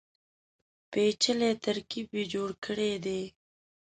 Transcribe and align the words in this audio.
پېچلی 0.91 1.51
ترکیب 1.63 2.07
یې 2.17 2.23
جوړ 2.33 2.49
کړی 2.65 2.91
دی. 3.05 3.21